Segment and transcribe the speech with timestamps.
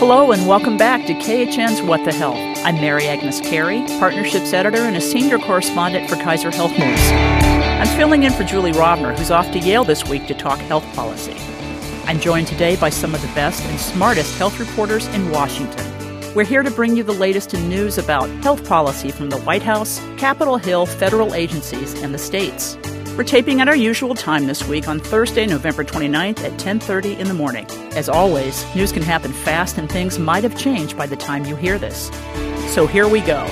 [0.00, 2.38] Hello and welcome back to KHN's What the Health.
[2.64, 6.98] I'm Mary Agnes Carey, Partnerships Editor and a Senior Correspondent for Kaiser Health News.
[7.10, 10.86] I'm filling in for Julie Rovner, who's off to Yale this week to talk health
[10.94, 11.34] policy.
[12.06, 15.86] I'm joined today by some of the best and smartest health reporters in Washington.
[16.34, 19.62] We're here to bring you the latest in news about health policy from the White
[19.62, 22.78] House, Capitol Hill, federal agencies, and the states.
[23.16, 27.28] We're taping at our usual time this week on Thursday, November 29th at 10:30 in
[27.28, 27.66] the morning.
[27.94, 31.54] As always, news can happen fast and things might have changed by the time you
[31.56, 32.10] hear this.
[32.74, 33.46] So here we go.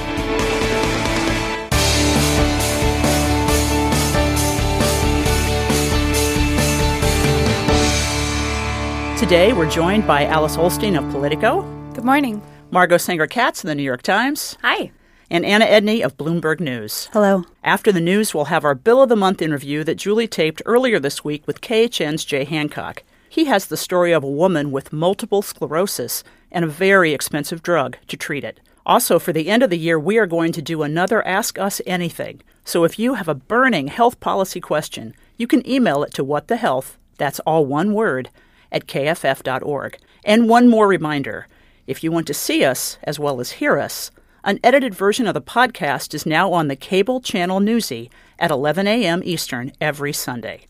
[9.18, 11.62] Today, we're joined by Alice Ollstein of Politico.
[11.92, 12.40] Good morning.
[12.70, 14.56] Margot Sanger Katz of the New York Times.
[14.62, 14.92] Hi.
[15.30, 17.10] And Anna Edney of Bloomberg News.
[17.12, 17.44] Hello.
[17.62, 20.98] After the news, we'll have our Bill of the Month interview that Julie taped earlier
[20.98, 23.02] this week with KHN's Jay Hancock.
[23.28, 27.98] He has the story of a woman with multiple sclerosis and a very expensive drug
[28.06, 28.58] to treat it.
[28.86, 31.82] Also, for the end of the year, we are going to do another Ask Us
[31.86, 32.40] Anything.
[32.64, 36.96] So if you have a burning health policy question, you can email it to whatthehealth,
[37.18, 38.30] that's all one word,
[38.72, 39.98] at kff.org.
[40.24, 41.48] And one more reminder
[41.86, 44.10] if you want to see us as well as hear us,
[44.48, 48.86] an edited version of the podcast is now on the cable channel Newsy at 11
[48.86, 49.20] a.m.
[49.22, 50.62] Eastern every Sunday.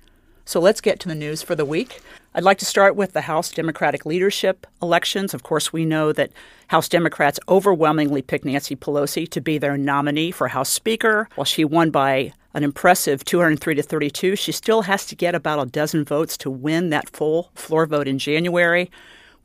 [0.44, 2.00] So let's get to the news for the week.
[2.34, 5.32] I'd like to start with the House Democratic leadership elections.
[5.32, 6.32] Of course, we know that
[6.66, 11.28] House Democrats overwhelmingly picked Nancy Pelosi to be their nominee for House Speaker.
[11.36, 15.64] While she won by an impressive 203 to 32, she still has to get about
[15.64, 18.90] a dozen votes to win that full floor vote in January.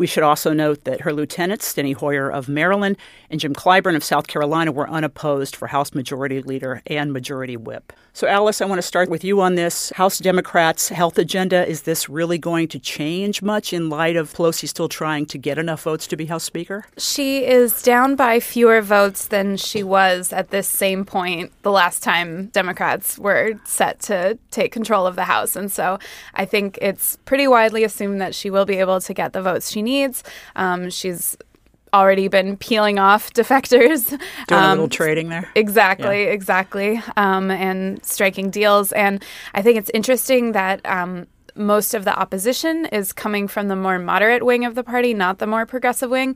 [0.03, 2.97] We should also note that her lieutenants, Steny Hoyer of Maryland
[3.29, 7.93] and Jim Clyburn of South Carolina, were unopposed for House Majority Leader and Majority Whip.
[8.15, 9.91] So, Alice, I want to start with you on this.
[9.95, 14.69] House Democrats' health agenda, is this really going to change much in light of Pelosi
[14.69, 16.85] still trying to get enough votes to be House Speaker?
[16.95, 22.03] She is down by fewer votes than she was at this same point the last
[22.03, 25.55] time Democrats were set to take control of the House.
[25.55, 25.97] And so
[26.35, 29.71] I think it's pretty widely assumed that she will be able to get the votes
[29.71, 30.23] she needs.
[30.55, 31.35] Um, she's
[31.93, 34.09] already been peeling off defectors.
[34.47, 35.49] Doing um, a little trading there.
[35.55, 36.31] Exactly, yeah.
[36.31, 37.01] exactly.
[37.15, 38.91] Um, and striking deals.
[38.91, 39.23] And
[39.53, 43.99] I think it's interesting that um, most of the opposition is coming from the more
[43.99, 46.35] moderate wing of the party, not the more progressive wing.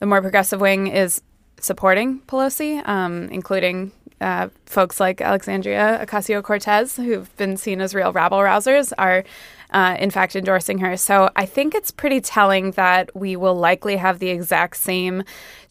[0.00, 1.22] The more progressive wing is
[1.60, 8.12] supporting Pelosi, um, including uh, folks like Alexandria Ocasio Cortez, who've been seen as real
[8.12, 9.24] rabble rousers, are
[9.70, 10.96] uh, in fact endorsing her.
[10.96, 15.22] So I think it's pretty telling that we will likely have the exact same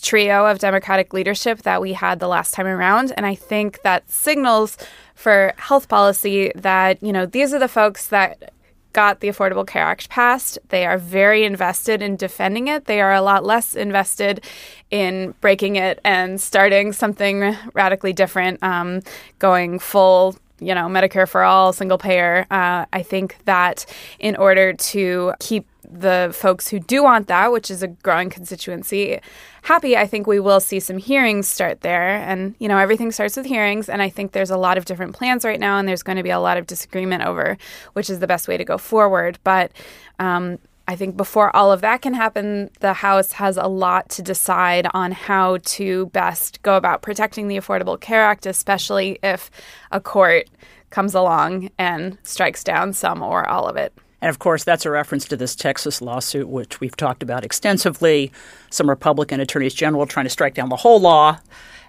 [0.02, 3.14] trio of Democratic leadership that we had the last time around.
[3.18, 4.78] And I think that signals
[5.16, 8.54] for health policy that, you know, these are the folks that
[8.94, 10.58] got the Affordable Care Act passed.
[10.70, 12.86] They are very invested in defending it.
[12.86, 14.44] They are a lot less invested
[14.90, 19.02] in breaking it and starting something radically different, um,
[19.38, 22.46] going full you know, Medicare for all, single payer.
[22.50, 23.86] Uh, I think that
[24.20, 29.20] in order to keep the folks who do want that, which is a growing constituency,
[29.62, 32.18] happy, I think we will see some hearings start there.
[32.18, 33.88] And, you know, everything starts with hearings.
[33.88, 36.24] And I think there's a lot of different plans right now, and there's going to
[36.24, 37.58] be a lot of disagreement over
[37.94, 39.40] which is the best way to go forward.
[39.44, 39.72] But
[40.20, 40.60] um,
[40.90, 44.88] I think before all of that can happen, the House has a lot to decide
[44.94, 49.52] on how to best go about protecting the Affordable Care Act, especially if
[49.92, 50.50] a court
[50.90, 53.94] comes along and strikes down some or all of it.
[54.22, 58.32] And of course, that's a reference to this Texas lawsuit, which we've talked about extensively.
[58.72, 61.40] Some Republican attorneys general trying to strike down the whole law.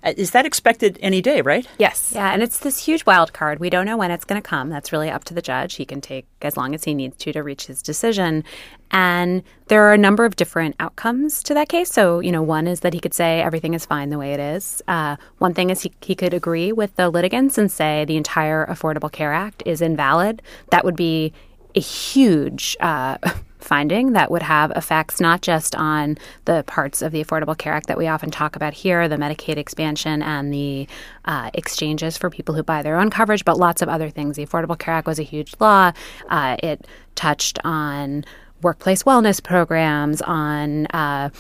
[0.03, 1.66] Uh, is that expected any day, right?
[1.78, 2.12] Yes.
[2.14, 3.58] Yeah, and it's this huge wild card.
[3.58, 4.69] We don't know when it's going to come.
[4.69, 5.75] That's really up to the judge.
[5.76, 8.44] He can take as long as he needs to to reach his decision.
[8.91, 11.91] And there are a number of different outcomes to that case.
[11.91, 14.41] So, you know, one is that he could say everything is fine the way it
[14.41, 14.82] is.
[14.88, 18.66] Uh, one thing is he, he could agree with the litigants and say the entire
[18.66, 20.43] Affordable Care Act is invalid.
[20.71, 21.32] That would be
[21.75, 23.19] a huge uh,
[23.59, 26.16] finding that would have effects not just on
[26.47, 29.56] the parts of the Affordable Care Act that we often talk about here, the Medicaid
[29.56, 30.87] expansion and the
[31.25, 34.37] uh, exchanges for people who buy their own coverage, but lots of other things.
[34.37, 35.93] The Affordable Care Act was a huge law.
[36.29, 38.25] Uh, it touched on
[38.62, 41.31] workplace wellness programs, on uh,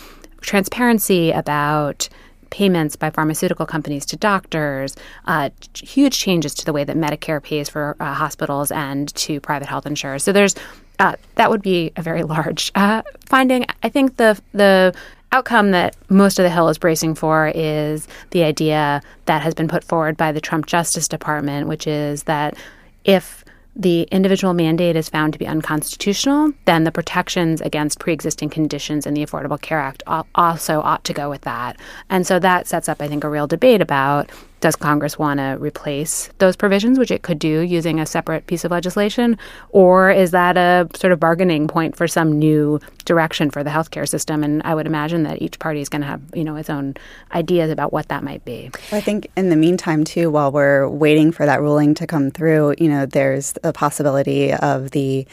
[0.40, 2.08] transparency about
[2.50, 7.68] payments by pharmaceutical companies to doctors, uh, huge changes to the way that Medicare pays
[7.68, 10.22] for uh, hospitals and to private health insurers.
[10.22, 10.54] So there's
[10.98, 13.66] uh, that would be a very large uh, finding.
[13.82, 14.94] I think the the
[15.30, 19.68] outcome that most of the Hill is bracing for is the idea that has been
[19.68, 22.56] put forward by the Trump Justice Department, which is that
[23.04, 23.44] if
[23.78, 29.06] the individual mandate is found to be unconstitutional, then the protections against pre existing conditions
[29.06, 30.02] in the Affordable Care Act
[30.34, 31.76] also ought to go with that.
[32.10, 35.56] And so that sets up, I think, a real debate about does Congress want to
[35.58, 39.38] replace those provisions, which it could do using a separate piece of legislation?
[39.70, 44.08] Or is that a sort of bargaining point for some new direction for the healthcare
[44.08, 44.42] system?
[44.42, 46.94] And I would imagine that each party is going to have, you know, its own
[47.32, 48.70] ideas about what that might be.
[48.92, 52.74] I think in the meantime, too, while we're waiting for that ruling to come through,
[52.78, 55.26] you know, there's a possibility of the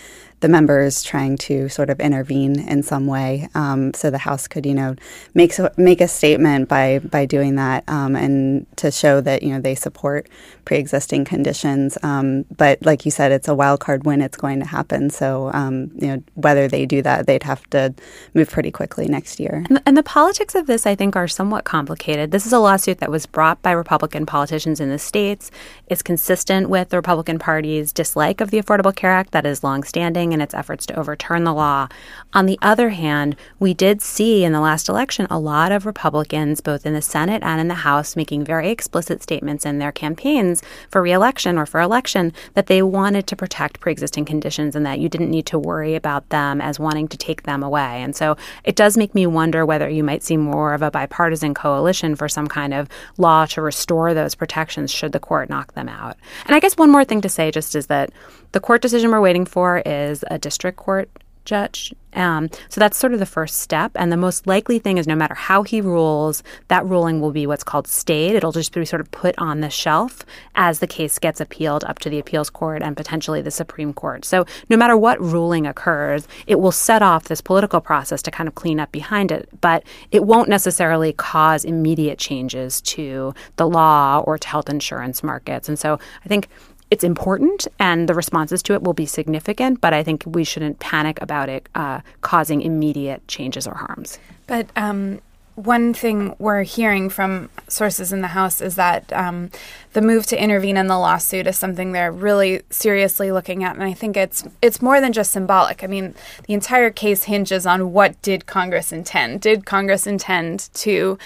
[0.45, 3.49] the members trying to sort of intervene in some way.
[3.55, 4.95] Um, so the House could, you know,
[5.33, 9.59] make make a statement by by doing that um, and to show that you know
[9.59, 10.29] they support
[10.63, 11.97] pre-existing conditions.
[12.03, 15.09] Um, but like you said, it's a wild card when it's going to happen.
[15.09, 17.95] So um, you know whether they do that, they'd have to
[18.35, 19.63] move pretty quickly next year.
[19.67, 22.29] And, and the politics of this, I think, are somewhat complicated.
[22.29, 25.49] This is a lawsuit that was brought by Republican politicians in the states.
[25.87, 30.34] It's consistent with the Republican Party's dislike of the Affordable Care Act that is longstanding
[30.35, 31.87] in its efforts to overturn the law.
[32.33, 36.61] On the other hand, we did see in the last election a lot of Republicans,
[36.61, 40.61] both in the Senate and in the House, making very explicit statements in their campaigns
[40.91, 44.99] for reelection or for election that they wanted to protect pre existing conditions and that
[44.99, 48.03] you didn't need to worry about them as wanting to take them away.
[48.03, 48.35] And so
[48.65, 52.27] it does make me wonder whether you might see more of a bipartisan coalition for
[52.27, 56.17] some kind of law to restore those protections should the court knock them out.
[56.45, 58.11] And I guess one more thing to say just is that
[58.55, 61.09] the court decision we're waiting for is a district court
[61.43, 61.93] judge.
[62.13, 63.91] Um, so that's sort of the first step.
[63.95, 67.45] And the most likely thing is no matter how he rules, that ruling will be
[67.45, 68.33] what's called stayed.
[68.33, 70.23] It'll just be sort of put on the shelf
[70.55, 74.23] as the case gets appealed up to the appeals court and potentially the Supreme Court.
[74.23, 78.47] So no matter what ruling occurs, it will set off this political process to kind
[78.47, 79.49] of clean up behind it.
[79.59, 85.67] But it won't necessarily cause immediate changes to the law or to health insurance markets.
[85.67, 86.47] And so I think
[86.91, 90.79] it's important and the responses to it will be significant, but I think we shouldn't
[90.79, 94.19] panic about it uh, causing immediate changes or harms.
[94.47, 95.19] But um,
[95.55, 99.49] one thing we're hearing from sources in the House is that um,
[99.93, 103.83] the move to intervene in the lawsuit is something they're really seriously looking at, and
[103.83, 105.81] I think it's it's more than just symbolic.
[105.83, 106.13] I mean,
[106.45, 109.41] the entire case hinges on what did Congress intend?
[109.41, 111.17] Did Congress intend to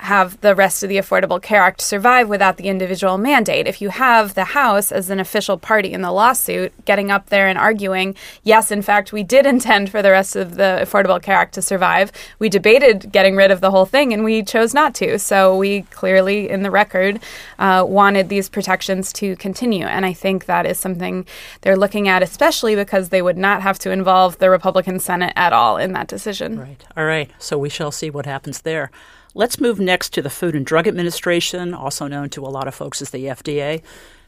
[0.00, 3.66] have the rest of the Affordable Care Act survive without the individual mandate.
[3.66, 7.48] If you have the House as an official party in the lawsuit getting up there
[7.48, 11.36] and arguing, yes, in fact, we did intend for the rest of the Affordable Care
[11.36, 14.94] Act to survive, we debated getting rid of the whole thing and we chose not
[14.96, 15.18] to.
[15.18, 17.20] So we clearly, in the record,
[17.58, 19.86] uh, wanted these protections to continue.
[19.86, 21.26] And I think that is something
[21.62, 25.54] they're looking at, especially because they would not have to involve the Republican Senate at
[25.54, 26.60] all in that decision.
[26.60, 26.84] Right.
[26.96, 27.30] All right.
[27.38, 28.90] So we shall see what happens there.
[29.36, 32.74] Let's move next to the Food and Drug Administration, also known to a lot of
[32.74, 33.82] folks as the FDA.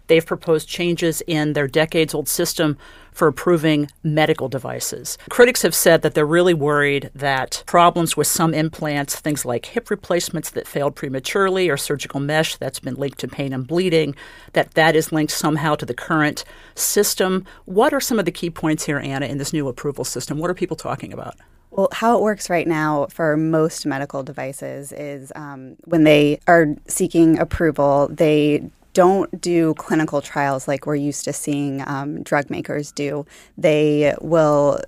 [0.07, 2.77] They've proposed changes in their decades old system
[3.11, 5.17] for approving medical devices.
[5.31, 9.89] Critics have said that they're really worried that problems with some implants, things like hip
[9.89, 14.15] replacements that failed prematurely or surgical mesh that's been linked to pain and bleeding,
[14.53, 16.45] that that is linked somehow to the current
[16.75, 17.47] system.
[17.65, 20.37] What are some of the key points here, Anna, in this new approval system?
[20.37, 21.35] What are people talking about?
[21.71, 26.75] Well, how it works right now for most medical devices is um, when they are
[26.87, 32.91] seeking approval, they don't do clinical trials like we're used to seeing um, drug makers
[32.91, 33.27] do.
[33.57, 34.81] They will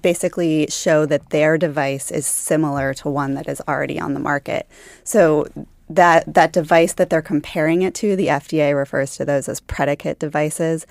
[0.00, 4.68] basically show that their device is similar to one that is already on the market.
[5.04, 5.46] So
[5.88, 10.18] that that device that they're comparing it to, the FDA refers to those as predicate
[10.18, 10.86] devices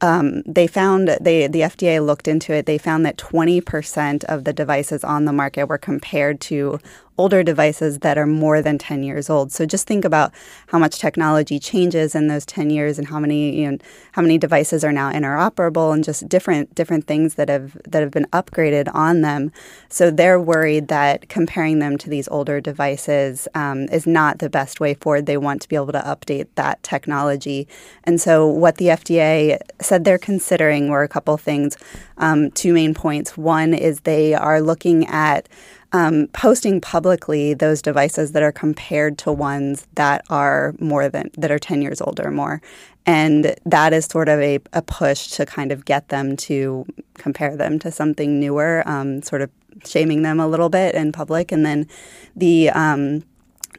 [0.00, 2.66] um, they found they the FDA looked into it.
[2.66, 6.78] They found that 20% of the devices on the market were compared to
[7.16, 9.52] older devices that are more than 10 years old.
[9.52, 10.32] So just think about
[10.68, 13.78] how much technology changes in those 10 years and how many you know,
[14.12, 18.10] how many devices are now interoperable and just different different things that have that have
[18.10, 19.52] been upgraded on them.
[19.88, 24.80] So they're worried that comparing them to these older devices um, is not the best
[24.80, 25.26] way forward.
[25.26, 27.68] They want to be able to update that technology.
[28.04, 31.76] And so what the FDA said they're considering were a couple things.
[32.16, 33.36] Um, two main points.
[33.36, 35.48] One is they are looking at
[35.94, 41.52] um, posting publicly those devices that are compared to ones that are more than that
[41.52, 42.60] are 10 years old or more.
[43.06, 46.84] And that is sort of a, a push to kind of get them to
[47.14, 49.50] compare them to something newer um, sort of
[49.84, 51.52] shaming them a little bit in public.
[51.52, 51.86] And then
[52.34, 53.22] the um,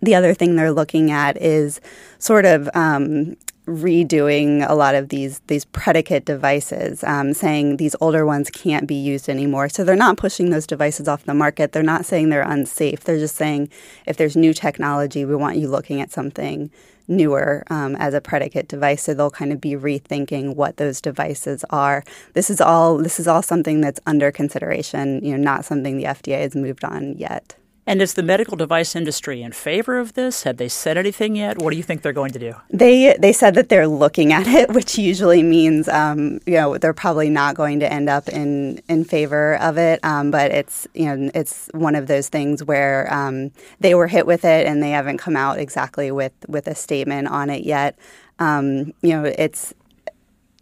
[0.01, 1.81] the other thing they're looking at is
[2.17, 8.25] sort of um, redoing a lot of these these predicate devices, um, saying these older
[8.25, 9.69] ones can't be used anymore.
[9.69, 11.71] So they're not pushing those devices off the market.
[11.71, 13.03] They're not saying they're unsafe.
[13.03, 13.69] They're just saying
[14.05, 16.69] if there's new technology, we want you looking at something
[17.07, 19.03] newer um, as a predicate device.
[19.03, 22.03] So they'll kind of be rethinking what those devices are.
[22.33, 25.23] This is all this is all something that's under consideration.
[25.23, 27.55] You know, not something the FDA has moved on yet.
[27.87, 30.41] And is the medical device industry in favor of this?
[30.43, 31.59] Have they said anything yet?
[31.59, 32.55] What do you think they're going to do?
[32.71, 36.93] They they said that they're looking at it, which usually means um, you know they're
[36.93, 39.99] probably not going to end up in in favor of it.
[40.03, 44.25] Um, but it's you know it's one of those things where um, they were hit
[44.25, 47.97] with it and they haven't come out exactly with with a statement on it yet.
[48.39, 49.75] Um, you know it's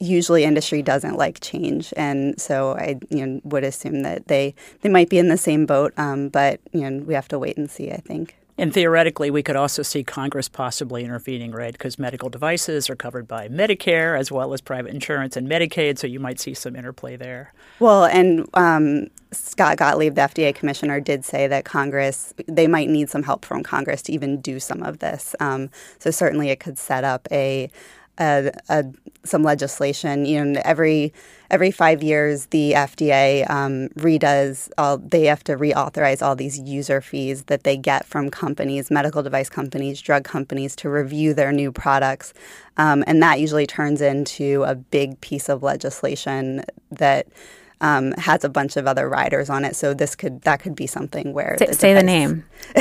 [0.03, 4.89] usually industry doesn't like change, and so I you know would assume that they they
[4.89, 7.69] might be in the same boat, um, but you know we have to wait and
[7.69, 7.91] see.
[7.91, 8.35] I think.
[8.55, 11.73] And theoretically, we could also see Congress possibly intervening, right?
[11.73, 16.05] Because medical devices are covered by Medicare as well as private insurance and Medicaid, so
[16.05, 17.51] you might see some interplay there.
[17.79, 23.09] Well, and um, Scott Gottlieb, the FDA commissioner, did say that Congress, they might need
[23.09, 25.35] some help from Congress to even do some of this.
[25.39, 27.71] Um, so certainly it could set up a
[28.19, 28.85] a, a,
[29.23, 30.25] some legislation.
[30.25, 31.13] You know, every
[31.49, 34.69] every five years, the FDA um, redoes.
[34.77, 39.23] All, they have to reauthorize all these user fees that they get from companies, medical
[39.23, 42.33] device companies, drug companies, to review their new products,
[42.77, 47.27] um, and that usually turns into a big piece of legislation that
[47.83, 49.75] um, has a bunch of other riders on it.
[49.75, 52.45] So this could that could be something where say the, say the name.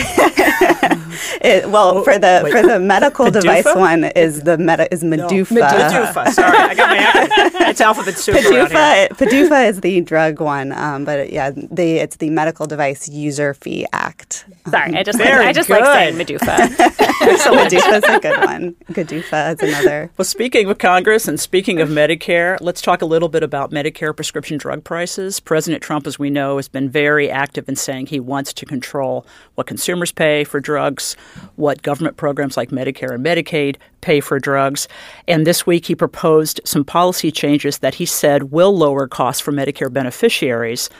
[1.42, 2.52] it, well, for the Wait.
[2.52, 3.32] for the medical PDUFA?
[3.32, 5.50] device one is the meta is MDUFA.
[5.50, 5.66] No.
[5.66, 6.28] MDUFA.
[6.32, 7.28] Sorry, I got my
[7.68, 9.08] it's alphabet soup PDUFA.
[9.08, 13.86] PDUFA is the drug one, um, but yeah, the it's the Medical Device User Fee
[13.92, 14.44] Act.
[14.70, 15.80] Sorry, I just like, I just good.
[15.80, 16.68] like saying MDUFA.
[17.38, 18.76] so MDUFA is a good one.
[18.90, 20.12] GDUFA is another.
[20.16, 24.14] Well, speaking of Congress and speaking of Medicare, let's talk a little bit about Medicare
[24.14, 25.40] prescription drug prices.
[25.40, 29.24] President Trump, as we know, has been very active in saying he wants to control
[29.54, 31.16] what consumers pay for drugs,
[31.56, 34.88] what government programs like Medicare and Medicaid pay for drugs.
[35.26, 39.50] And this week he proposed some policy changes that he said will lower costs for
[39.50, 40.90] Medicare beneficiaries.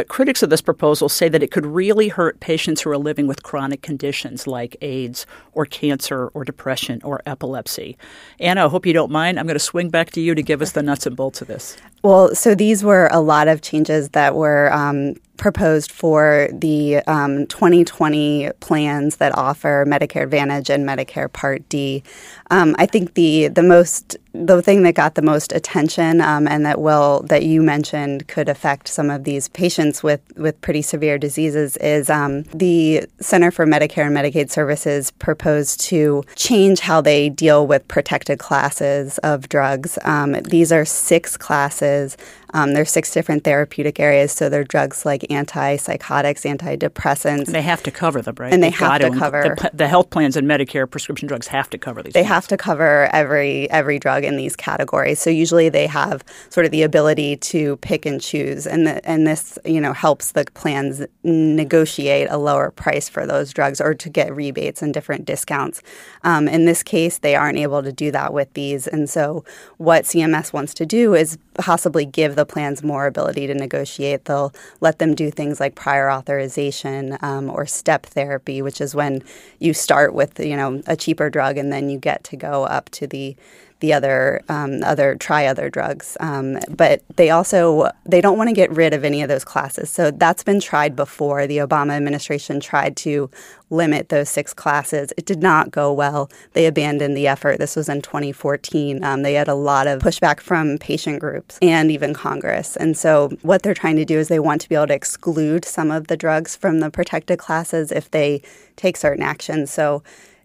[0.00, 3.26] But critics of this proposal say that it could really hurt patients who are living
[3.26, 7.98] with chronic conditions like AIDS or cancer or depression or epilepsy.
[8.38, 9.38] Anna, I hope you don't mind.
[9.38, 11.48] I'm going to swing back to you to give us the nuts and bolts of
[11.48, 11.76] this.
[12.02, 17.46] Well, so these were a lot of changes that were um, proposed for the um,
[17.46, 22.04] 2020 plans that offer Medicare Advantage and Medicare Part D.
[22.50, 26.64] Um, I think the the most the thing that got the most attention um, and
[26.64, 31.16] that will that you mentioned could affect some of these patients with with pretty severe
[31.16, 37.30] diseases is um, the Center for Medicare and Medicaid Services proposed to change how they
[37.30, 39.98] deal with protected classes of drugs.
[40.04, 42.18] Um, these are six classes
[42.52, 47.46] um, there's six different therapeutic areas, so there are drugs like antipsychotics, antidepressants.
[47.46, 48.52] And they have to cover them, right?
[48.52, 51.46] And they They've have to, to cover the, the, health plans and Medicare prescription drugs
[51.48, 52.12] have to cover these.
[52.12, 52.28] They things.
[52.28, 55.20] have to cover every every drug in these categories.
[55.20, 59.26] So usually they have sort of the ability to pick and choose, and the, and
[59.26, 64.08] this you know helps the plans negotiate a lower price for those drugs or to
[64.08, 65.82] get rebates and different discounts.
[66.22, 69.44] Um, in this case, they aren't able to do that with these, and so
[69.78, 74.24] what CMS wants to do is possibly give the plans more ability to negotiate.
[74.24, 79.22] They'll let them do things like prior authorization um, or step therapy, which is when
[79.58, 82.88] you start with you know a cheaper drug and then you get to go up
[82.90, 83.36] to the
[83.80, 86.16] the other um, other try other drugs.
[86.20, 89.90] Um, but they also they don't want to get rid of any of those classes.
[89.90, 91.46] So that's been tried before.
[91.46, 93.30] The Obama administration tried to
[93.70, 95.12] limit those six classes.
[95.16, 96.30] It did not go well.
[96.52, 97.58] They abandoned the effort.
[97.58, 99.02] This was in 2014.
[99.02, 102.76] Um, they had a lot of pushback from patient groups and even Congress.
[102.76, 105.64] And so what they're trying to do is they want to be able to exclude
[105.64, 108.42] some of the drugs from the protected classes if they
[108.76, 109.70] take certain actions.
[109.70, 110.02] So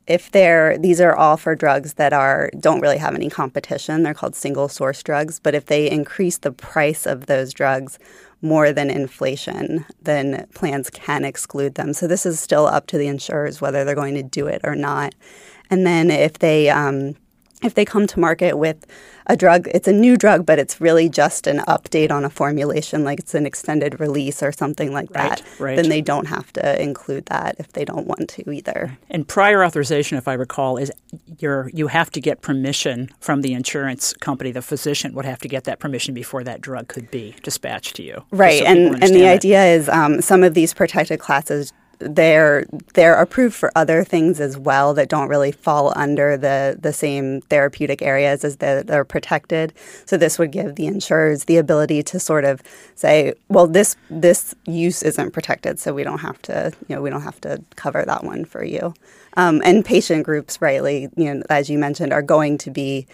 [0.08, 4.04] if they're these are all for drugs that are don't really have any competition.
[4.04, 5.40] They're called single source drugs.
[5.40, 7.98] But if they increase the price of those drugs
[8.42, 11.94] more than inflation then plans can exclude them.
[11.94, 14.76] So this is still up to the insurers whether they're going to do it or
[14.76, 15.16] not.
[15.70, 17.16] And then if they um,
[17.66, 18.86] if they come to market with
[19.28, 23.04] a drug, it's a new drug, but it's really just an update on a formulation,
[23.04, 25.76] like it's an extended release or something like that, right, right.
[25.76, 28.96] then they don't have to include that if they don't want to either.
[29.10, 30.92] And prior authorization, if I recall, is
[31.40, 34.52] you're, you have to get permission from the insurance company.
[34.52, 38.04] The physician would have to get that permission before that drug could be dispatched to
[38.04, 38.24] you.
[38.32, 43.16] Right, so and and the idea is um, some of these protected classes they're they're
[43.16, 48.02] approved for other things as well that don't really fall under the the same therapeutic
[48.02, 49.74] areas as the, they're protected.
[50.06, 52.62] So this would give the insurers the ability to sort of
[52.96, 57.10] say, well, this this use isn't protected, so we don't have to you know we
[57.10, 58.94] don't have to cover that one for you.
[59.38, 63.06] Um, and patient groups, rightly, you know, as you mentioned, are going to be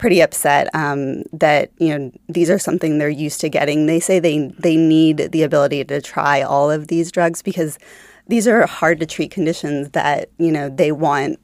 [0.00, 3.86] pretty upset um, that you know these are something they're used to getting.
[3.86, 7.78] They say they they need the ability to try all of these drugs because
[8.30, 11.38] these are hard to treat conditions that you know they want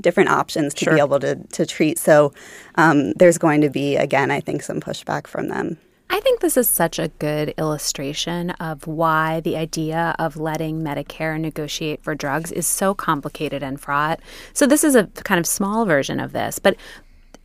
[0.00, 0.94] different options to Sure.
[0.94, 1.98] be able to to treat.
[1.98, 2.32] So
[2.76, 5.78] um, there's going to be again, I think, some pushback from them.
[6.10, 11.40] I think this is such a good illustration of why the idea of letting Medicare
[11.40, 14.20] negotiate for drugs is so complicated and fraught.
[14.52, 16.76] So, this is a kind of small version of this, but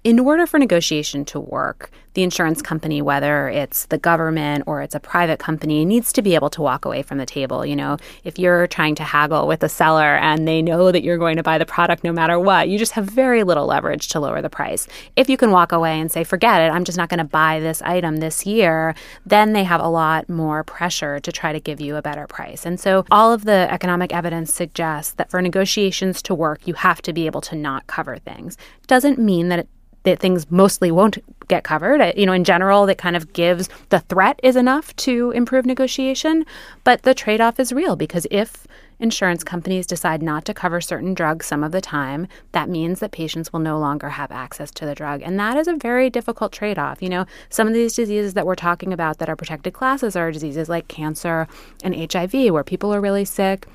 [0.03, 4.95] in order for negotiation to work, the insurance company, whether it's the government or it's
[4.95, 7.65] a private company, needs to be able to walk away from the table.
[7.65, 11.17] You know, if you're trying to haggle with a seller and they know that you're
[11.17, 14.19] going to buy the product no matter what, you just have very little leverage to
[14.19, 14.87] lower the price.
[15.15, 17.59] If you can walk away and say, forget it, I'm just not going to buy
[17.59, 21.79] this item this year, then they have a lot more pressure to try to give
[21.81, 22.65] you a better price.
[22.65, 27.01] And so all of the economic evidence suggests that for negotiations to work, you have
[27.03, 28.57] to be able to not cover things.
[28.87, 29.69] Doesn't mean that it
[30.03, 32.01] that things mostly won't get covered.
[32.15, 36.45] You know, in general, that kind of gives the threat is enough to improve negotiation,
[36.83, 38.65] but the trade off is real because if
[38.99, 43.11] insurance companies decide not to cover certain drugs some of the time, that means that
[43.11, 45.21] patients will no longer have access to the drug.
[45.21, 47.01] And that is a very difficult trade off.
[47.01, 50.31] You know, some of these diseases that we're talking about that are protected classes are
[50.31, 51.47] diseases like cancer
[51.83, 53.67] and HIV, where people are really sick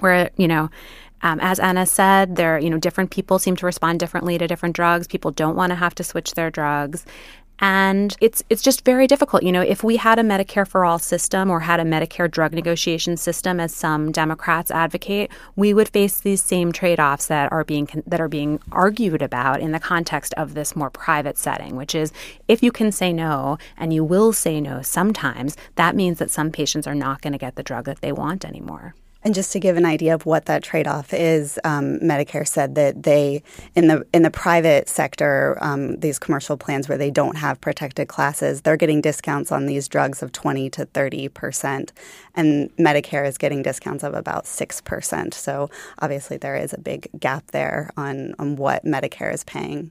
[0.00, 0.70] where you know
[1.24, 4.76] um, as anna said there you know different people seem to respond differently to different
[4.76, 5.06] drugs.
[5.06, 7.04] People don't want to have to switch their drugs.
[7.60, 9.44] And it's it's just very difficult.
[9.44, 12.52] You know if we had a medicare for all system or had a medicare drug
[12.52, 17.88] negotiation system as some democrats advocate we would face these same trade-offs that are being
[18.06, 22.12] that are being argued about in the context of this more private setting which is
[22.48, 26.50] if you can say no and you will say no sometimes that means that some
[26.50, 29.58] patients are not going to get the drug that they want anymore And just to
[29.58, 33.42] give an idea of what that trade-off is, um, Medicare said that they
[33.74, 38.06] in the in the private sector, um, these commercial plans where they don't have protected
[38.06, 41.90] classes, they're getting discounts on these drugs of twenty to thirty percent,
[42.34, 45.32] and Medicare is getting discounts of about six percent.
[45.32, 49.90] So obviously there is a big gap there on on what Medicare is paying.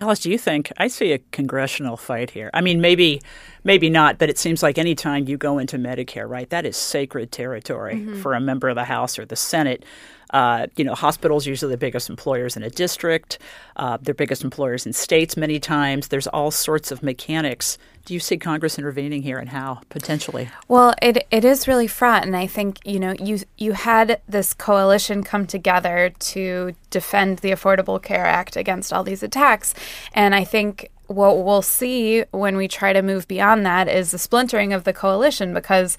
[0.00, 2.48] Alice, do you think I see a congressional fight here?
[2.54, 3.20] I mean, maybe,
[3.64, 6.78] maybe not, but it seems like any time you go into Medicare, right, that is
[6.78, 8.22] sacred territory mm-hmm.
[8.22, 9.84] for a member of the House or the Senate.
[10.30, 13.38] Uh, you know, hospitals usually the biggest employers in a district.
[13.76, 16.08] Uh, they're biggest employers in states many times.
[16.08, 17.78] There's all sorts of mechanics.
[18.04, 20.48] Do you see Congress intervening here, and how potentially?
[20.68, 24.54] Well, it it is really fraught, and I think you know you you had this
[24.54, 29.74] coalition come together to defend the Affordable Care Act against all these attacks,
[30.14, 34.18] and I think what we'll see when we try to move beyond that is the
[34.18, 35.98] splintering of the coalition because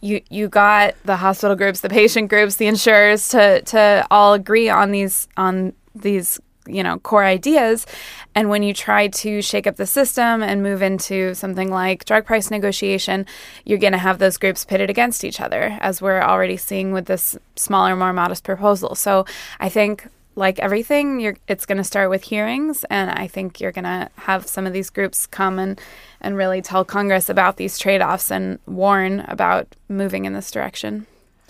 [0.00, 4.68] you you got the hospital groups, the patient groups, the insurers to to all agree
[4.68, 7.86] on these on these you know core ideas.
[8.34, 12.26] And when you try to shake up the system and move into something like drug
[12.26, 13.24] price negotiation
[13.64, 17.06] you're going to have those groups pitted against each other as we're already seeing with
[17.06, 18.94] this smaller more modest proposal.
[18.94, 19.24] So
[19.60, 23.72] i think like everything you're, it's going to start with hearings and i think you're
[23.72, 25.80] going to have some of these groups come and,
[26.26, 31.06] and really tell congress about these trade-offs and warn about moving in this direction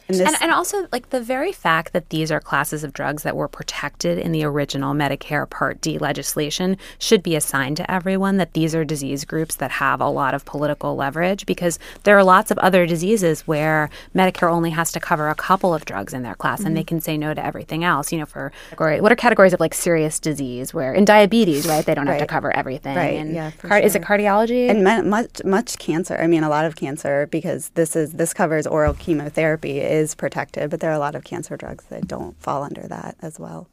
[0.08, 3.22] And this, And, and also, like the very fact that these are classes of drugs
[3.24, 7.90] that were protected in the original Medicare Part D legislation should be a sign to
[7.90, 12.16] everyone that these are disease groups that have a lot of political leverage because there
[12.16, 16.12] are lots of other diseases where Medicare only has to cover a couple of drugs
[16.12, 16.86] in their class and they mm-hmm.
[16.88, 18.12] can say no to everything else.
[18.12, 21.84] You know, for category- what are categories of like serious disease where in diabetes, right,
[21.84, 22.96] they don't have to cover everything.
[22.96, 24.70] Right, And yeah, car- Is it cardiology?
[24.70, 26.16] and much much cancer.
[26.16, 30.70] I mean, a lot of cancer because this is this covers oral chemotherapy is protected,
[30.70, 33.68] but there are a lot of cancer drugs that don't fall under that as well.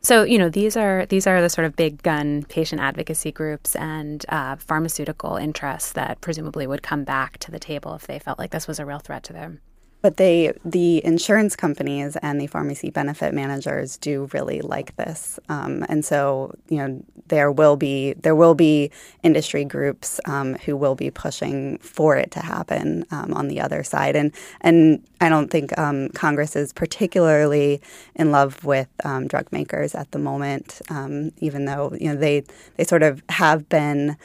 [0.00, 3.74] So you know these are these are the sort of big gun patient advocacy groups
[3.74, 8.38] and uh, pharmaceutical interests that presumably would come back to the table if they felt
[8.38, 9.60] like this was a real threat to them.
[10.00, 15.84] But they, the insurance companies and the pharmacy benefit managers do really like this, um,
[15.88, 18.92] and so you know there will be there will be
[19.24, 23.82] industry groups um, who will be pushing for it to happen um, on the other
[23.82, 27.80] side, and and I don't think um, Congress is particularly
[28.14, 32.44] in love with um, drug makers at the moment, um, even though you know they
[32.76, 34.16] they sort of have been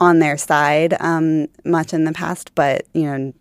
[0.00, 0.94] on their side
[1.64, 3.32] much in the past, but you know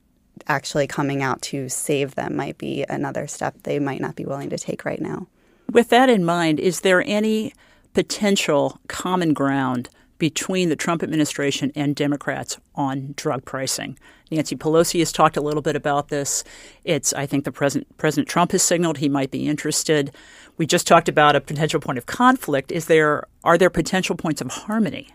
[0.48, 4.50] actually coming out to save them might be another step they might not be willing
[4.50, 5.28] to take right now.
[5.72, 7.54] With that in mind, is there any
[7.94, 13.98] potential common ground between the Trump administration and Democrats on drug pricing?
[14.32, 16.44] Nancy Pelosi has talked a little bit about this.
[16.84, 20.12] It's I think the president President Trump has signaled he might be interested.
[20.58, 22.72] We just talked about a potential point of conflict.
[22.72, 25.10] Is there are there potential points of harmony?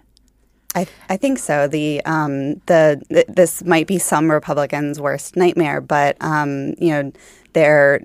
[0.74, 1.66] I, I think so.
[1.66, 7.12] The um, the th- this might be some Republicans' worst nightmare, but um, you know,
[7.54, 8.04] their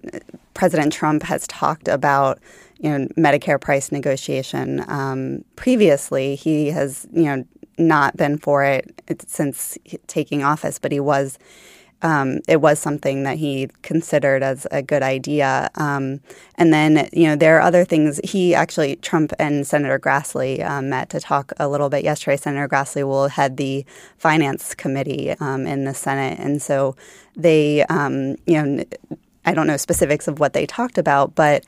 [0.53, 2.39] President Trump has talked about
[2.79, 6.35] you know Medicare price negotiation um, previously.
[6.35, 7.45] He has you know
[7.77, 8.93] not been for it
[9.27, 11.37] since taking office, but he was
[12.03, 15.69] um, it was something that he considered as a good idea.
[15.75, 16.19] Um,
[16.55, 18.19] and then, you know, there are other things.
[18.23, 22.37] He actually, Trump and Senator Grassley um, met to talk a little bit yesterday.
[22.37, 23.85] Senator Grassley will head the
[24.17, 26.37] Finance Committee um, in the Senate.
[26.39, 26.95] And so
[27.35, 28.83] they, um, you know,
[29.45, 31.65] I don't know specifics of what they talked about, but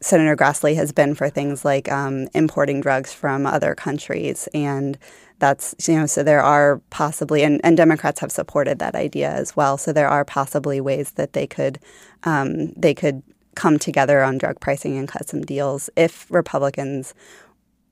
[0.00, 4.98] Senator Grassley has been for things like um, importing drugs from other countries and
[5.38, 9.56] that's you know so there are possibly and, and Democrats have supported that idea as
[9.56, 9.76] well.
[9.78, 11.78] So there are possibly ways that they could
[12.24, 13.22] um, they could
[13.54, 17.14] come together on drug pricing and cut some deals if Republicans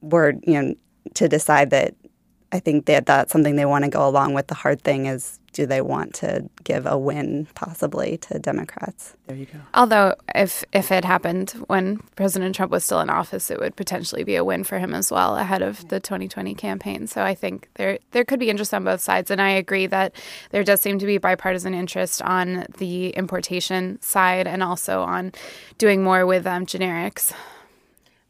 [0.00, 0.74] were you know
[1.14, 1.94] to decide that
[2.52, 4.48] I think that that's something they want to go along with.
[4.48, 9.14] The hard thing is, do they want to give a win possibly to Democrats?
[9.26, 9.58] There you go.
[9.74, 14.22] Although, if if it happened when President Trump was still in office, it would potentially
[14.22, 17.06] be a win for him as well ahead of the 2020 campaign.
[17.06, 20.14] So I think there there could be interest on both sides, and I agree that
[20.50, 25.32] there does seem to be bipartisan interest on the importation side and also on
[25.78, 27.32] doing more with um, generics.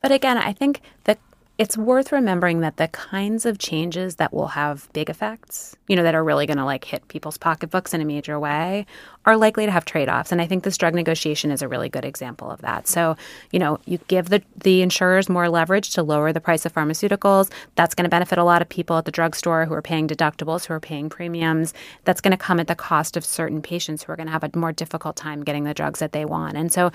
[0.01, 1.17] But again, I think the
[1.59, 6.03] it's worth remembering that the kinds of changes that will have big effects, you know,
[6.03, 8.87] that are really going to like hit people's pocketbooks in a major way,
[9.27, 10.33] are likely to have trade-offs.
[10.33, 12.89] And I think this drug negotiation is a really good example of that.
[12.89, 13.17] So,
[13.51, 17.51] you know, you give the the insurers more leverage to lower the price of pharmaceuticals.
[17.75, 20.65] That's going to benefit a lot of people at the drugstore who are paying deductibles,
[20.65, 21.75] who are paying premiums.
[22.05, 24.43] That's going to come at the cost of certain patients who are going to have
[24.43, 26.57] a more difficult time getting the drugs that they want.
[26.57, 26.91] And so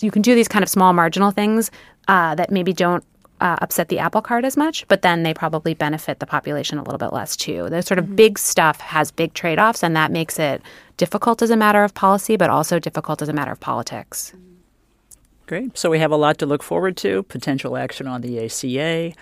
[0.00, 1.70] you can do these kind of small marginal things
[2.08, 3.04] uh, that maybe don't
[3.42, 6.82] uh, upset the apple cart as much, but then they probably benefit the population a
[6.82, 7.68] little bit less too.
[7.68, 8.14] The sort of mm-hmm.
[8.14, 10.62] big stuff has big trade offs, and that makes it
[10.96, 14.32] difficult as a matter of policy, but also difficult as a matter of politics.
[15.48, 15.76] Great.
[15.76, 19.12] So we have a lot to look forward to potential action on the ACA,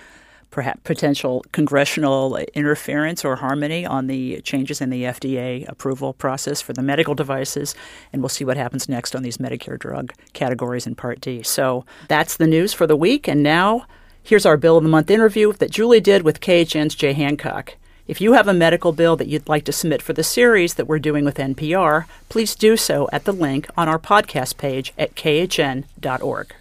[0.50, 6.74] perhaps potential congressional interference or harmony on the changes in the FDA approval process for
[6.74, 7.74] the medical devices,
[8.12, 11.42] and we'll see what happens next on these Medicare drug categories in Part D.
[11.42, 13.87] So that's the news for the week, and now
[14.22, 17.74] Here's our Bill of the Month interview that Julie did with KHN's Jay Hancock.
[18.06, 20.87] If you have a medical bill that you'd like to submit for the series that
[20.87, 25.14] we're doing with NPR, please do so at the link on our podcast page at
[25.16, 26.54] khn.org.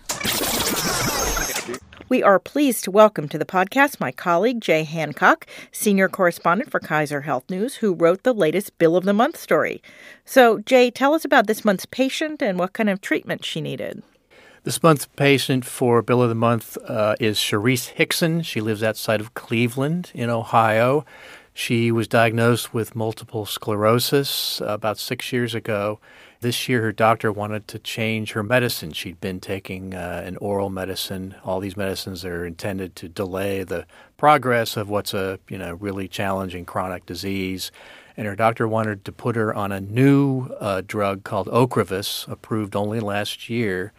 [2.08, 6.80] We are pleased to welcome to the podcast my colleague Jay Hancock, senior correspondent for
[6.80, 9.84] Kaiser Health News, who wrote the latest Bill of the Month story.
[10.26, 14.02] So, Jay, tell us about this month's patient and what kind of treatment she needed.
[14.63, 18.41] This month's patient for Bill of the Month uh, is Sharice Hickson.
[18.41, 21.06] She lives outside of Cleveland in Ohio.
[21.54, 26.02] She was diagnosed with multiple sclerosis about six years ago.
[26.41, 28.91] This year, her doctor wanted to change her medicine.
[28.91, 31.36] She'd been taking uh, an oral medicine.
[31.45, 33.86] All these medicines are intended to delay the
[34.17, 37.72] progress of what's a you know really challenging chronic disease.
[38.17, 42.76] And her doctor wanted to put her on a new uh, drug called Ocrevus, approved
[42.76, 43.93] only last year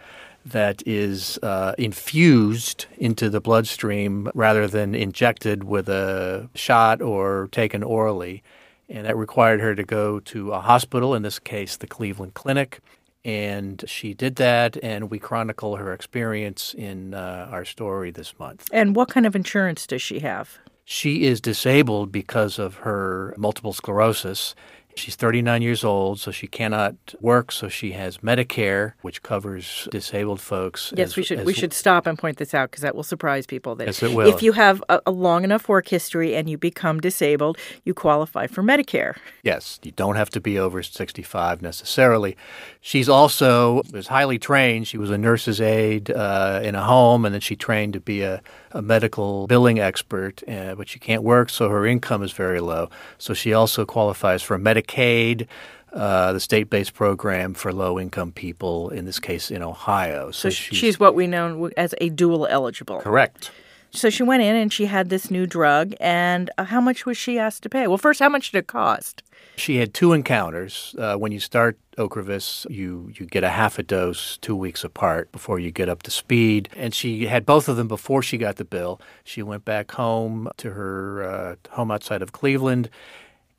[0.44, 7.82] that is uh, infused into the bloodstream rather than injected with a shot or taken
[7.82, 8.42] orally.
[8.88, 12.80] And that required her to go to a hospital, in this case, the Cleveland Clinic.
[13.24, 18.68] And she did that, and we chronicle her experience in uh, our story this month.
[18.72, 20.58] And what kind of insurance does she have?
[20.84, 24.54] She is disabled because of her multiple sclerosis.
[24.96, 27.52] She's 39 years old, so she cannot work.
[27.52, 30.92] So she has Medicare, which covers disabled folks.
[30.96, 33.46] Yes, as, we should we should stop and point this out because that will surprise
[33.46, 33.76] people.
[33.76, 34.28] That yes, it will.
[34.28, 38.46] If you have a, a, long enough work history and you become disabled, you qualify
[38.46, 39.16] for Medicare.
[39.42, 42.36] Yes, you don't have to be over 65 necessarily.
[42.80, 44.88] She's also was highly trained.
[44.88, 48.22] She was a nurse's aide uh, in a home, and then she trained to be
[48.22, 50.42] a, a medical billing expert.
[50.48, 52.88] Uh, but she can't work, so her income is very low.
[53.18, 55.46] So she also qualifies for Medicaid,
[55.92, 60.30] uh, the state based program for low income people, in this case in Ohio.
[60.30, 63.00] So, so she's, she's, what we know as a dual eligible.
[63.00, 63.50] Correct.
[63.92, 65.94] So she went in and she had this new drug.
[66.00, 67.86] And uh, how much was she asked to pay?
[67.86, 69.22] Well, first, how much did it cost?
[69.56, 70.94] She had two encounters.
[70.98, 75.30] Uh, when you start Ocrevus, you, you get a half a dose two weeks apart
[75.32, 76.68] before you get up to speed.
[76.76, 79.00] And she had both of them before she got the bill.
[79.24, 82.88] She went back home to her uh, home outside of Cleveland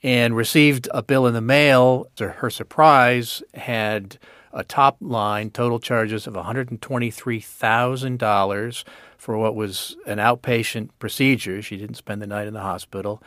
[0.02, 2.08] and received a bill in the mail.
[2.16, 4.18] To her surprise, had
[4.54, 8.84] a top line total charges of $123,000
[9.22, 11.62] for what was an outpatient procedure.
[11.62, 13.22] She didn't spend the night in the hospital.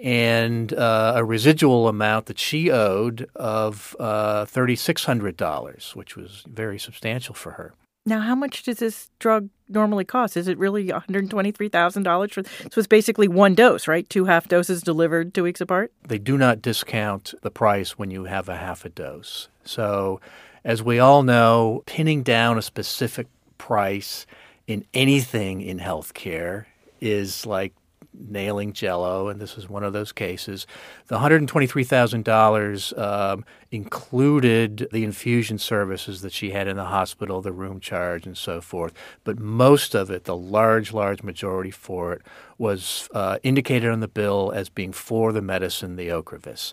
[0.00, 7.34] And uh, a residual amount that she owed of uh, $3,600, which was very substantial
[7.34, 7.74] for her.
[8.06, 10.36] Now, how much does this drug normally cost?
[10.36, 14.08] Is it really $123,000 for so it's basically one dose, right?
[14.08, 15.90] Two half doses delivered 2 weeks apart?
[16.06, 19.48] They do not discount the price when you have a half a dose.
[19.64, 20.20] So,
[20.64, 23.26] as we all know, pinning down a specific
[23.58, 24.26] price
[24.66, 26.66] in anything in healthcare
[27.00, 27.74] is like
[28.16, 30.66] nailing jello, and this is one of those cases.
[31.08, 37.80] The $123,000 um, included the infusion services that she had in the hospital, the room
[37.80, 38.94] charge, and so forth.
[39.24, 42.22] But most of it, the large, large majority for it,
[42.56, 46.72] was uh, indicated on the bill as being for the medicine, the Ocrevus.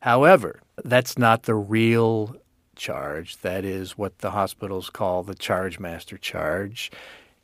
[0.00, 2.36] However, that's not the real
[2.76, 3.38] charge.
[3.38, 6.90] That is what the hospitals call the charge master charge.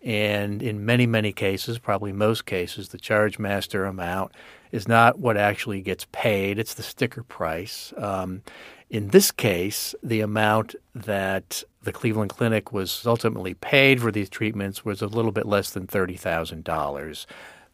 [0.05, 4.33] And in many, many cases, probably most cases, the charge master amount
[4.73, 7.93] is not what actually gets paid, it's the sticker price.
[7.97, 8.43] Um,
[8.91, 14.85] in this case, the amount that the Cleveland Clinic was ultimately paid for these treatments
[14.85, 17.27] was a little bit less than $30,000.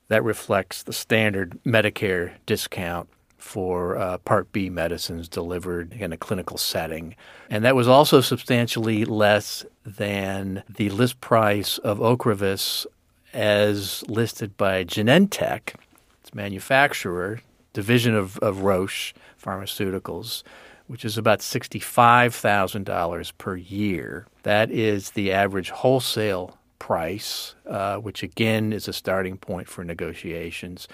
[0.08, 3.08] That reflects the standard Medicare discount
[3.38, 7.14] for uh, Part B medicines delivered in a clinical setting.
[7.48, 12.84] And that was also substantially less than the list price of Ocrevus
[13.32, 15.74] as listed by Genentech,
[16.20, 17.40] its manufacturer,
[17.72, 20.42] division of, of Roche Pharmaceuticals,
[20.88, 24.26] which is about $65,000 per year.
[24.42, 30.88] That is the average wholesale price, uh, which again is a starting point for negotiations.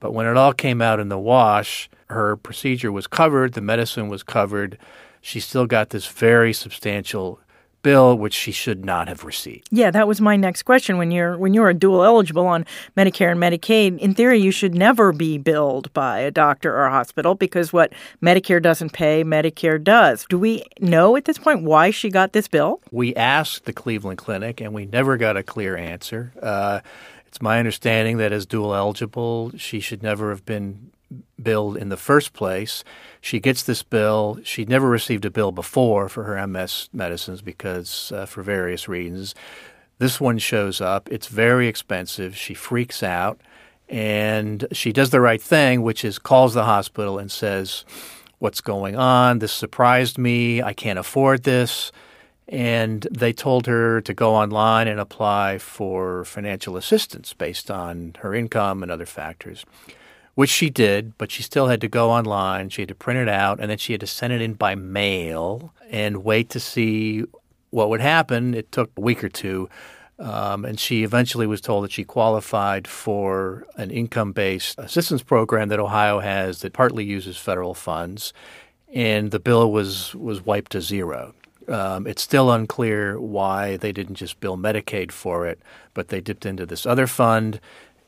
[0.00, 4.08] But when it all came out in the wash, her procedure was covered, the medicine
[4.08, 4.78] was covered.
[5.20, 7.40] She still got this very substantial
[7.82, 9.68] bill which she should not have received.
[9.70, 10.98] Yeah, that was my next question.
[10.98, 14.74] When you're when you're a dual eligible on Medicare and Medicaid, in theory you should
[14.74, 19.82] never be billed by a doctor or a hospital because what Medicare doesn't pay, Medicare
[19.82, 20.26] does.
[20.28, 22.80] Do we know at this point why she got this bill?
[22.90, 26.32] We asked the Cleveland Clinic and we never got a clear answer.
[26.42, 26.80] Uh,
[27.38, 30.90] it's my understanding that as dual eligible, she should never have been
[31.40, 32.82] billed in the first place.
[33.20, 34.40] She gets this bill.
[34.42, 39.36] She'd never received a bill before for her MS medicines because, uh, for various reasons,
[39.98, 41.08] this one shows up.
[41.12, 42.36] It's very expensive.
[42.36, 43.40] She freaks out
[43.88, 47.84] and she does the right thing, which is calls the hospital and says,
[48.40, 49.38] What's going on?
[49.38, 50.60] This surprised me.
[50.60, 51.92] I can't afford this
[52.48, 58.34] and they told her to go online and apply for financial assistance based on her
[58.34, 59.66] income and other factors,
[60.34, 62.70] which she did, but she still had to go online.
[62.70, 64.74] She had to print it out, and then she had to send it in by
[64.74, 67.24] mail and wait to see
[67.70, 68.54] what would happen.
[68.54, 69.68] It took a week or two.
[70.18, 75.68] Um, and she eventually was told that she qualified for an income based assistance program
[75.68, 78.32] that Ohio has that partly uses federal funds.
[78.92, 81.34] And the bill was, was wiped to zero.
[81.68, 85.60] Um, it's still unclear why they didn't just bill Medicaid for it,
[85.94, 87.60] but they dipped into this other fund.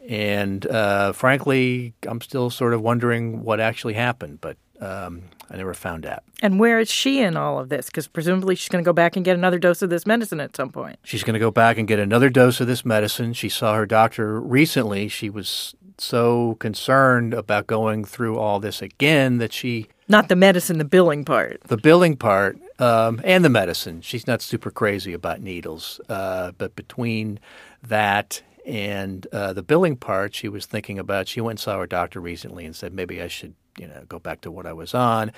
[0.08, 5.74] And uh, frankly, I'm still sort of wondering what actually happened, but um, I never
[5.74, 6.22] found out.
[6.42, 7.86] And where is she in all of this?
[7.86, 10.56] Because presumably she's going to go back and get another dose of this medicine at
[10.56, 10.98] some point.
[11.04, 13.34] She's going to go back and get another dose of this medicine.
[13.34, 15.08] She saw her doctor recently.
[15.08, 19.88] She was so concerned about going through all this again that she.
[20.08, 21.60] Not the medicine, the billing part.
[21.64, 24.00] The billing part um, and the medicine.
[24.00, 27.38] She's not super crazy about needles, uh, but between
[27.82, 31.28] that and uh, the billing part, she was thinking about.
[31.28, 34.18] She went and saw her doctor recently and said maybe I should, you know, go
[34.18, 35.32] back to what I was on.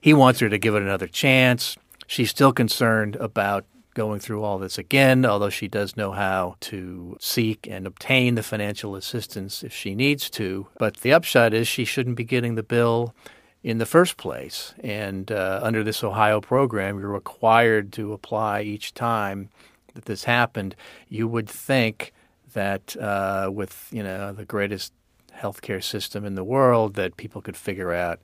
[0.00, 1.76] He wants her to give it another chance.
[2.06, 7.16] She's still concerned about going through all this again, although she does know how to
[7.20, 10.66] seek and obtain the financial assistance if she needs to.
[10.78, 13.14] But the upshot is she shouldn't be getting the bill
[13.62, 14.74] in the first place.
[14.80, 19.50] And uh, under this Ohio program, you're required to apply each time
[19.94, 20.74] that this happened.
[21.08, 22.12] You would think
[22.54, 24.92] that uh, with you know the greatest
[25.34, 28.20] healthcare system in the world, that people could figure out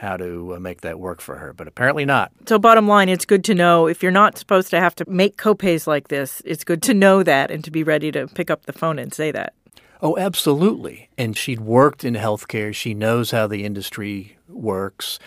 [0.00, 2.32] how to uh, make that work for her, but apparently not.
[2.46, 5.36] So, bottom line, it's good to know if you're not supposed to have to make
[5.36, 8.64] copays like this, it's good to know that and to be ready to pick up
[8.66, 9.54] the phone and say that.
[10.02, 11.10] Oh, absolutely.
[11.18, 12.74] And she'd worked in healthcare.
[12.74, 15.18] She knows how the industry works.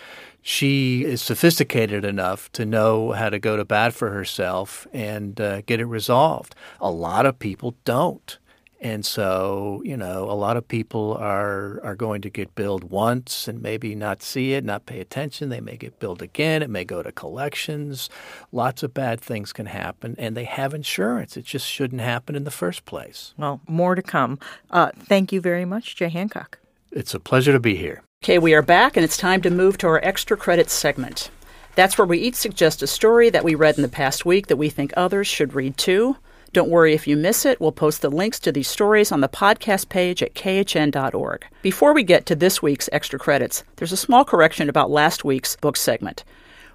[0.42, 5.62] She is sophisticated enough to know how to go to bat for herself and uh,
[5.62, 6.54] get it resolved.
[6.80, 8.38] A lot of people don't.
[8.84, 13.48] And so, you know, a lot of people are are going to get billed once
[13.48, 15.48] and maybe not see it, not pay attention.
[15.48, 16.62] They may get billed again.
[16.62, 18.10] It may go to collections.
[18.52, 21.34] Lots of bad things can happen, and they have insurance.
[21.38, 23.32] It just shouldn't happen in the first place.
[23.38, 24.38] Well, more to come.
[24.70, 26.58] Uh, thank you very much, Jay Hancock.
[26.92, 28.03] It's a pleasure to be here.
[28.24, 31.28] Okay, we are back, and it's time to move to our extra credits segment.
[31.74, 34.56] That's where we each suggest a story that we read in the past week that
[34.56, 36.16] we think others should read too.
[36.54, 39.28] Don't worry if you miss it, we'll post the links to these stories on the
[39.28, 41.44] podcast page at khn.org.
[41.60, 45.56] Before we get to this week's extra credits, there's a small correction about last week's
[45.56, 46.24] book segment.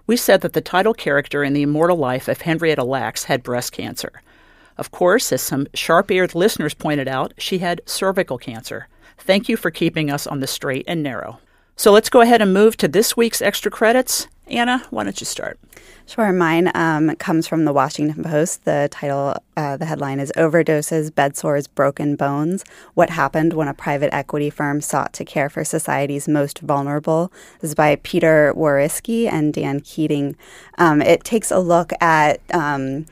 [0.06, 3.72] We said that the title character in The Immortal Life of Henrietta Lacks had breast
[3.72, 4.22] cancer.
[4.78, 8.88] Of course, as some sharp eared listeners pointed out, she had cervical cancer.
[9.30, 11.38] Thank you for keeping us on the straight and narrow.
[11.76, 14.28] So let's go ahead and move to this week's extra credits.
[14.48, 15.60] Anna, why don't you start?
[16.08, 16.34] Sure.
[16.34, 18.66] Mine um, comes from the Washington Post.
[18.66, 22.66] The title, uh, the headline is Overdoses, Bed Sores, Broken Bones
[22.96, 27.32] What Happened When a Private Equity Firm Sought to Care for Society's Most Vulnerable.
[27.62, 30.38] This is by Peter Whoriskey and Dan Keating.
[30.80, 32.42] Um, it takes a look at.
[32.52, 33.06] Um,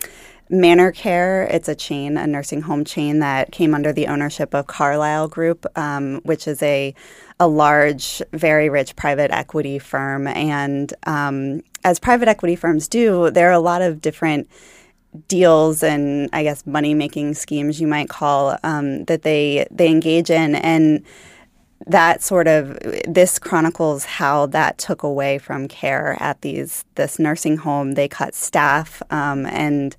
[0.51, 5.27] ManorCare, it's a chain, a nursing home chain that came under the ownership of Carlyle
[5.27, 6.95] Group, um, which is a
[7.39, 10.25] a large, very rich private equity firm.
[10.27, 14.49] And um, as private equity firms do, there are a lot of different
[15.27, 20.29] deals and I guess money making schemes you might call um, that they they engage
[20.29, 20.55] in.
[20.55, 21.03] And
[21.85, 27.57] that sort of this chronicles how that took away from care at these this nursing
[27.57, 27.93] home.
[27.93, 29.95] They cut staff um, and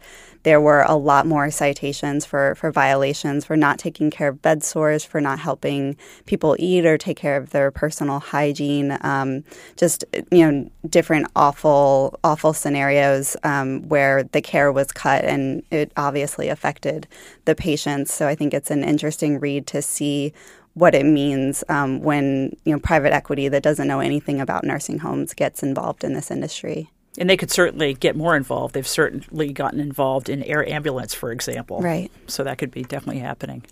[0.48, 4.64] there were a lot more citations for, for violations, for not taking care of bed
[4.64, 8.96] sores, for not helping people eat or take care of their personal hygiene.
[9.02, 9.44] Um,
[9.76, 15.92] just you know, different awful awful scenarios um, where the care was cut, and it
[15.98, 17.06] obviously affected
[17.44, 18.10] the patients.
[18.10, 20.32] So I think it's an interesting read to see
[20.72, 25.00] what it means um, when you know private equity that doesn't know anything about nursing
[25.00, 26.90] homes gets involved in this industry.
[27.16, 28.74] And they could certainly get more involved.
[28.74, 31.80] They've certainly gotten involved in air ambulance, for example.
[31.80, 32.10] Right.
[32.26, 33.64] So that could be definitely happening.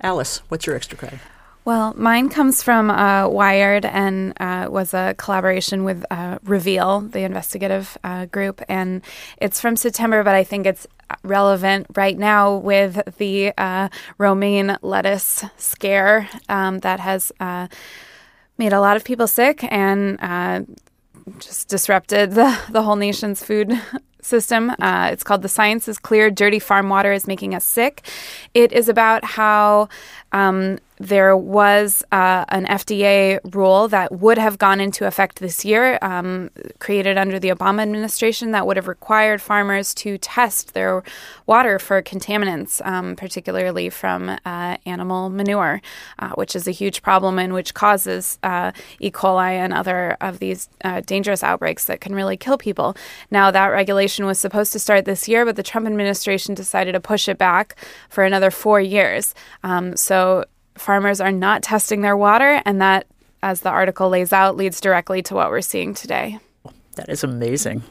[0.00, 1.18] Alice, what's your extra credit?
[1.64, 7.22] Well, mine comes from uh, Wired and uh, was a collaboration with uh, Reveal, the
[7.22, 8.62] investigative uh, group.
[8.68, 9.02] And
[9.38, 10.86] it's from September, but I think it's
[11.24, 17.66] relevant right now with the uh, romaine lettuce scare um, that has uh,
[18.58, 20.20] made a lot of people sick and
[21.38, 23.72] just disrupted the, the whole nation's food
[24.22, 24.70] system.
[24.80, 28.02] Uh, it's called The Science is Clear Dirty Farm Water is Making Us Sick.
[28.54, 29.88] It is about how
[30.32, 35.98] um, there was uh, an FDA rule that would have gone into effect this year,
[36.02, 41.02] um, created under the Obama administration, that would have required farmers to test their
[41.46, 45.80] water for contaminants, um, particularly from uh, animal manure,
[46.18, 49.10] uh, which is a huge problem and which causes uh, E.
[49.10, 52.96] coli and other of these uh, dangerous outbreaks that can really kill people.
[53.30, 57.00] Now, that regulation was supposed to start this year, but the Trump administration decided to
[57.00, 57.76] push it back
[58.08, 59.34] for another four years.
[59.62, 60.44] Um, so
[60.76, 63.06] farmers are not testing their water, and that,
[63.42, 66.38] as the article lays out, leads directly to what we're seeing today.
[66.96, 67.82] That is amazing.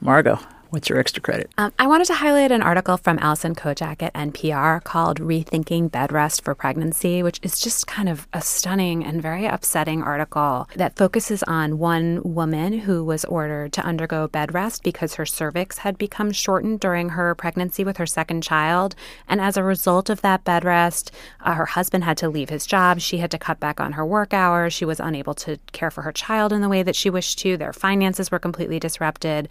[0.00, 0.38] Margot,
[0.70, 1.50] What's your extra credit?
[1.58, 6.12] Um, I wanted to highlight an article from Alison Kodjak at NPR called Rethinking Bed
[6.12, 10.94] Rest for Pregnancy, which is just kind of a stunning and very upsetting article that
[10.94, 15.98] focuses on one woman who was ordered to undergo bed rest because her cervix had
[15.98, 18.94] become shortened during her pregnancy with her second child.
[19.26, 22.64] And as a result of that bed rest, uh, her husband had to leave his
[22.64, 23.00] job.
[23.00, 24.72] She had to cut back on her work hours.
[24.72, 27.56] She was unable to care for her child in the way that she wished to.
[27.56, 29.48] Their finances were completely disrupted.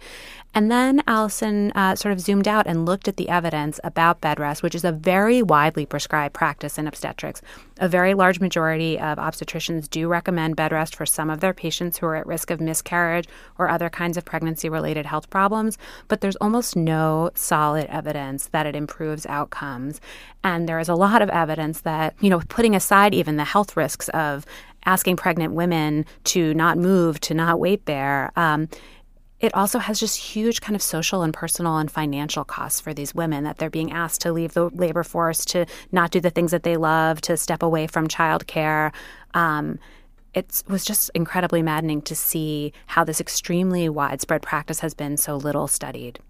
[0.52, 4.40] And then Allison uh, sort of zoomed out and looked at the evidence about bed
[4.40, 7.40] rest, which is a very widely prescribed practice in obstetrics.
[7.78, 11.98] A very large majority of obstetricians do recommend bed rest for some of their patients
[11.98, 16.20] who are at risk of miscarriage or other kinds of pregnancy related health problems, but
[16.20, 20.00] there's almost no solid evidence that it improves outcomes.
[20.42, 23.76] And there is a lot of evidence that, you know, putting aside even the health
[23.76, 24.44] risks of
[24.84, 28.68] asking pregnant women to not move, to not wait there, um,
[29.40, 33.14] it also has just huge kind of social and personal and financial costs for these
[33.14, 36.50] women that they're being asked to leave the labor force, to not do the things
[36.50, 38.92] that they love, to step away from childcare.
[39.34, 39.78] Um,
[40.34, 45.36] it was just incredibly maddening to see how this extremely widespread practice has been so
[45.36, 46.20] little studied.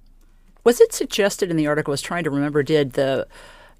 [0.65, 1.91] Was it suggested in the article?
[1.91, 2.63] I was trying to remember.
[2.63, 3.27] Did the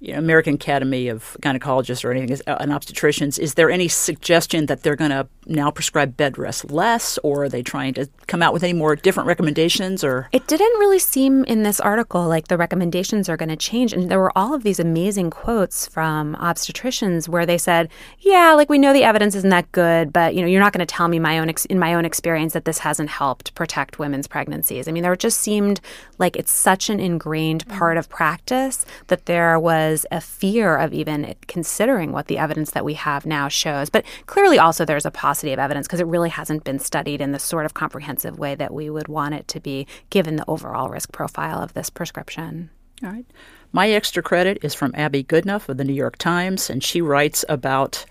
[0.01, 4.65] you know, American Academy of Gynecologists or anything, uh, and obstetricians, is there any suggestion
[4.65, 8.41] that they're going to now prescribe bed rest less, or are they trying to come
[8.41, 10.03] out with any more different recommendations?
[10.03, 13.93] Or it didn't really seem in this article like the recommendations are going to change,
[13.93, 17.87] and there were all of these amazing quotes from obstetricians where they said,
[18.19, 20.85] "Yeah, like we know the evidence isn't that good, but you know, you're not going
[20.85, 23.99] to tell me my own ex- in my own experience that this hasn't helped protect
[23.99, 25.79] women's pregnancies." I mean, there just seemed
[26.17, 31.35] like it's such an ingrained part of practice that there was a fear of even
[31.47, 33.89] considering what the evidence that we have now shows.
[33.89, 37.31] But clearly, also there's a paucity of evidence because it really hasn't been studied in
[37.31, 40.89] the sort of comprehensive way that we would want it to be, given the overall
[40.89, 42.69] risk profile of this prescription.
[43.03, 43.25] All right.
[43.71, 47.43] My extra credit is from Abby Goodnough of the New York Times, and she writes
[47.47, 48.05] about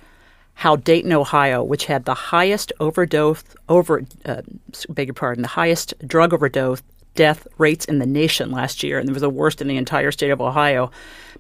[0.54, 4.42] how Dayton, Ohio, which had the highest overdose over uh,
[4.88, 6.82] beg your pardon, the highest drug overdose
[7.20, 10.10] death rates in the nation last year, and it was the worst in the entire
[10.10, 10.90] state of Ohio,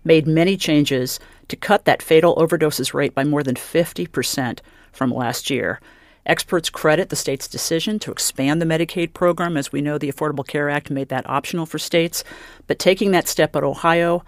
[0.04, 1.18] made many changes
[1.48, 4.58] to cut that fatal overdoses rate by more than 50%
[4.92, 5.80] from last year.
[6.26, 9.56] Experts credit the state's decision to expand the Medicaid program.
[9.56, 12.24] As we know, the Affordable Care Act made that optional for states.
[12.66, 14.22] But taking that step at Ohio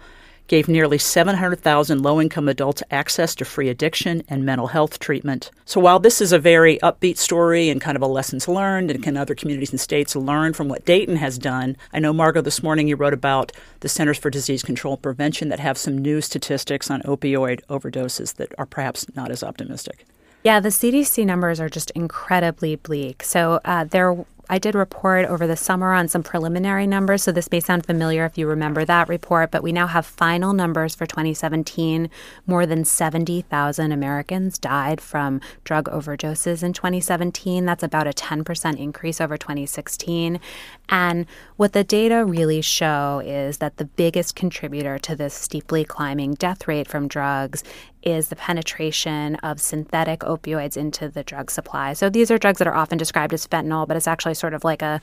[0.47, 5.51] gave nearly 700,000 low income adults access to free addiction and mental health treatment.
[5.65, 9.03] So, while this is a very upbeat story and kind of a lessons learned, and
[9.03, 11.77] can other communities and states learn from what Dayton has done?
[11.91, 15.49] I know, Margot, this morning you wrote about the Centers for Disease Control and Prevention
[15.49, 20.05] that have some new statistics on opioid overdoses that are perhaps not as optimistic.
[20.43, 23.23] Yeah, the CDC numbers are just incredibly bleak.
[23.23, 27.49] So uh, there I did report over the summer on some preliminary numbers, so this
[27.49, 31.07] may sound familiar if you remember that report, but we now have final numbers for
[31.07, 32.07] 2017.
[32.45, 37.65] More than 70,000 Americans died from drug overdoses in 2017.
[37.65, 40.39] That's about a 10% increase over 2016.
[40.87, 41.25] And
[41.57, 46.67] what the data really show is that the biggest contributor to this steeply climbing death
[46.67, 47.63] rate from drugs
[48.03, 51.93] is the penetration of synthetic opioids into the drug supply.
[51.93, 54.63] So these are drugs that are often described as fentanyl, but it's actually sort of
[54.63, 55.01] like a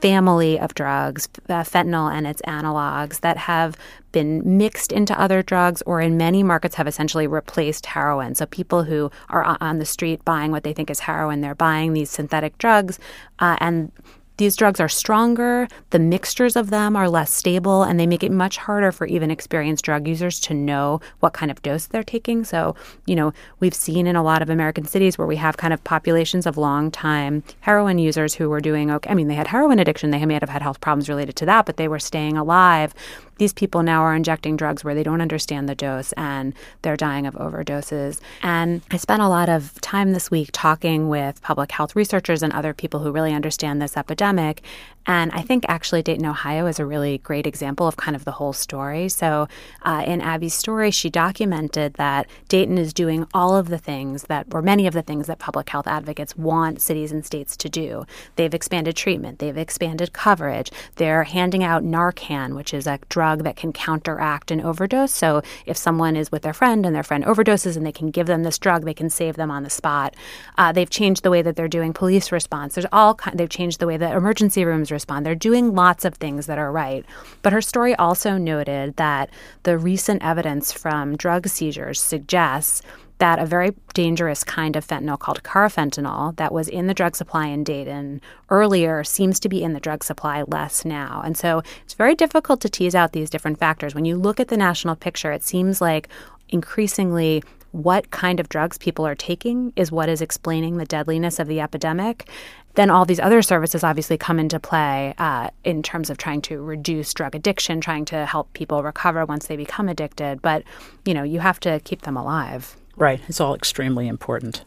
[0.00, 3.76] family of drugs, uh, fentanyl and its analogs that have
[4.12, 8.34] been mixed into other drugs or in many markets have essentially replaced heroin.
[8.34, 11.92] So people who are on the street buying what they think is heroin, they're buying
[11.92, 12.98] these synthetic drugs
[13.40, 13.90] uh, and
[14.36, 18.32] these drugs are stronger, the mixtures of them are less stable, and they make it
[18.32, 22.44] much harder for even experienced drug users to know what kind of dose they're taking.
[22.44, 22.74] So,
[23.06, 25.84] you know, we've seen in a lot of American cities where we have kind of
[25.84, 29.10] populations of long time heroin users who were doing okay.
[29.10, 31.66] I mean, they had heroin addiction, they may have had health problems related to that,
[31.66, 32.94] but they were staying alive
[33.38, 37.26] these people now are injecting drugs where they don't understand the dose and they're dying
[37.26, 38.20] of overdoses.
[38.42, 42.52] And I spent a lot of time this week talking with public health researchers and
[42.52, 44.62] other people who really understand this epidemic.
[45.06, 48.32] And I think actually Dayton, Ohio is a really great example of kind of the
[48.32, 49.08] whole story.
[49.08, 49.48] So
[49.82, 54.46] uh, in Abby's story, she documented that Dayton is doing all of the things that,
[54.52, 58.06] or many of the things that public health advocates want cities and states to do.
[58.36, 63.56] They've expanded treatment, they've expanded coverage, they're handing out Narcan, which is a drug that
[63.56, 65.12] can counteract an overdose.
[65.12, 68.26] So if someone is with their friend and their friend overdoses and they can give
[68.26, 70.14] them this drug, they can save them on the spot.
[70.56, 72.74] Uh, they've changed the way that they're doing police response.
[72.74, 75.26] There's all kind, they've changed the way that emergency rooms respond.
[75.26, 77.04] They're doing lots of things that are right.
[77.42, 79.28] But her story also noted that
[79.64, 82.80] the recent evidence from drug seizures suggests
[83.18, 87.46] that a very dangerous kind of fentanyl called carfentanil that was in the drug supply
[87.46, 88.20] in Dayton
[88.50, 91.22] earlier seems to be in the drug supply less now.
[91.24, 93.94] And so it's very difficult to tease out these different factors.
[93.94, 96.08] When you look at the national picture, it seems like
[96.48, 101.48] increasingly what kind of drugs people are taking is what is explaining the deadliness of
[101.48, 102.28] the epidemic.
[102.74, 106.60] Then all these other services obviously come into play uh, in terms of trying to
[106.60, 110.42] reduce drug addiction, trying to help people recover once they become addicted.
[110.42, 110.64] But
[111.04, 112.76] you know, you have to keep them alive.
[112.96, 113.20] Right.
[113.28, 114.62] It's all extremely important.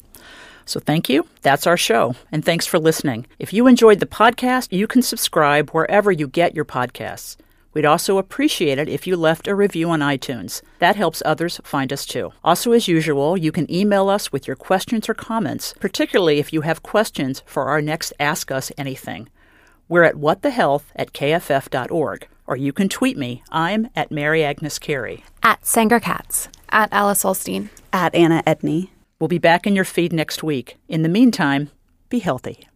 [0.66, 1.26] So thank you.
[1.44, 2.16] That's our show.
[2.30, 3.26] And thanks for listening.
[3.40, 7.38] If you enjoyed the podcast, you can subscribe wherever you get your podcasts.
[7.78, 10.64] We'd also appreciate it if you left a review on iTunes.
[10.80, 12.34] That helps others find us too.
[12.44, 16.62] Also, as usual, you can email us with your questions or comments, particularly if you
[16.62, 19.30] have questions for our next Ask Us Anything.
[19.88, 23.44] We're at whatthehealth at kff.org, or you can tweet me.
[23.52, 25.24] I'm at Mary Agnes Carey.
[25.44, 26.50] At Sanger Katz.
[26.70, 27.70] At Alice Ollstein.
[27.94, 28.90] At Anna Edney.
[29.20, 30.78] We'll be back in your feed next week.
[30.88, 31.70] In the meantime,
[32.10, 32.68] be healthy.